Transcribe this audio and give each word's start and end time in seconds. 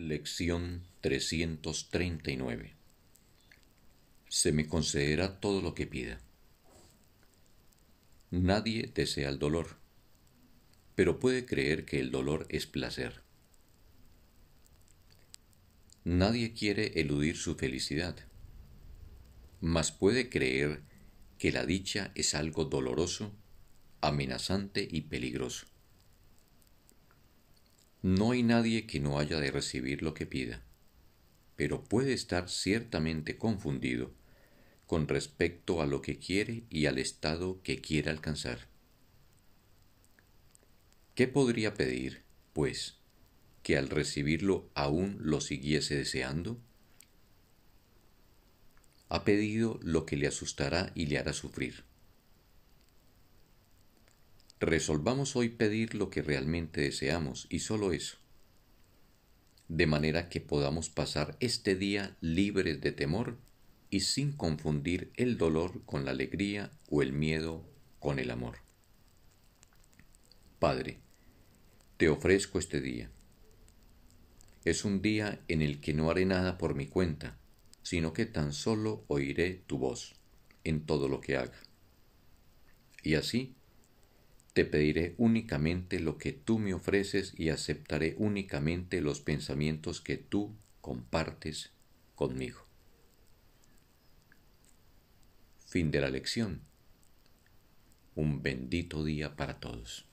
Lección 0.00 0.82
339 1.02 2.72
Se 4.30 4.50
me 4.50 4.66
concederá 4.66 5.40
todo 5.40 5.60
lo 5.60 5.74
que 5.74 5.86
pida. 5.86 6.18
Nadie 8.30 8.90
desea 8.94 9.28
el 9.28 9.38
dolor, 9.38 9.76
pero 10.94 11.20
puede 11.20 11.44
creer 11.44 11.84
que 11.84 12.00
el 12.00 12.10
dolor 12.10 12.46
es 12.48 12.64
placer. 12.64 13.20
Nadie 16.04 16.54
quiere 16.54 16.98
eludir 16.98 17.36
su 17.36 17.56
felicidad, 17.56 18.16
mas 19.60 19.92
puede 19.92 20.30
creer 20.30 20.80
que 21.38 21.52
la 21.52 21.66
dicha 21.66 22.10
es 22.14 22.34
algo 22.34 22.64
doloroso, 22.64 23.34
amenazante 24.00 24.88
y 24.90 25.02
peligroso. 25.02 25.66
No 28.02 28.30
hay 28.30 28.42
nadie 28.42 28.86
que 28.86 28.98
no 28.98 29.18
haya 29.18 29.38
de 29.40 29.50
recibir 29.50 30.02
lo 30.02 30.14
que 30.14 30.24
pida, 30.24 30.62
pero 31.56 31.84
puede 31.84 32.14
estar 32.14 32.48
ciertamente 32.48 33.36
confundido 33.36 34.14
con 34.86 35.06
respecto 35.06 35.82
a 35.82 35.86
lo 35.86 36.00
que 36.00 36.18
quiere 36.18 36.64
y 36.70 36.86
al 36.86 36.96
estado 36.96 37.60
que 37.62 37.82
quiere 37.82 38.10
alcanzar. 38.10 38.68
¿Qué 41.14 41.28
podría 41.28 41.74
pedir, 41.74 42.22
pues, 42.54 42.96
que 43.62 43.76
al 43.76 43.90
recibirlo 43.90 44.70
aún 44.74 45.18
lo 45.20 45.42
siguiese 45.42 45.94
deseando? 45.94 46.58
Ha 49.10 49.24
pedido 49.24 49.78
lo 49.82 50.06
que 50.06 50.16
le 50.16 50.26
asustará 50.26 50.90
y 50.94 51.06
le 51.06 51.18
hará 51.18 51.34
sufrir. 51.34 51.89
Resolvamos 54.60 55.36
hoy 55.36 55.48
pedir 55.48 55.94
lo 55.94 56.10
que 56.10 56.20
realmente 56.20 56.82
deseamos 56.82 57.46
y 57.48 57.60
solo 57.60 57.94
eso, 57.94 58.18
de 59.68 59.86
manera 59.86 60.28
que 60.28 60.42
podamos 60.42 60.90
pasar 60.90 61.38
este 61.40 61.74
día 61.74 62.18
libres 62.20 62.82
de 62.82 62.92
temor 62.92 63.38
y 63.88 64.00
sin 64.00 64.32
confundir 64.32 65.12
el 65.16 65.38
dolor 65.38 65.82
con 65.86 66.04
la 66.04 66.10
alegría 66.10 66.70
o 66.90 67.00
el 67.00 67.14
miedo 67.14 67.64
con 67.98 68.18
el 68.18 68.30
amor. 68.30 68.58
Padre, 70.58 70.98
te 71.96 72.10
ofrezco 72.10 72.58
este 72.58 72.82
día. 72.82 73.10
Es 74.66 74.84
un 74.84 75.00
día 75.00 75.42
en 75.48 75.62
el 75.62 75.80
que 75.80 75.94
no 75.94 76.10
haré 76.10 76.26
nada 76.26 76.58
por 76.58 76.74
mi 76.74 76.86
cuenta, 76.86 77.38
sino 77.82 78.12
que 78.12 78.26
tan 78.26 78.52
solo 78.52 79.06
oiré 79.08 79.54
tu 79.66 79.78
voz 79.78 80.16
en 80.64 80.84
todo 80.84 81.08
lo 81.08 81.22
que 81.22 81.38
haga. 81.38 81.58
Y 83.02 83.14
así, 83.14 83.56
te 84.52 84.64
pediré 84.64 85.14
únicamente 85.16 86.00
lo 86.00 86.18
que 86.18 86.32
tú 86.32 86.58
me 86.58 86.74
ofreces 86.74 87.34
y 87.38 87.50
aceptaré 87.50 88.14
únicamente 88.18 89.00
los 89.00 89.20
pensamientos 89.20 90.00
que 90.00 90.16
tú 90.16 90.56
compartes 90.80 91.72
conmigo. 92.14 92.66
Fin 95.66 95.90
de 95.92 96.00
la 96.00 96.10
lección. 96.10 96.62
Un 98.16 98.42
bendito 98.42 99.04
día 99.04 99.36
para 99.36 99.60
todos. 99.60 100.09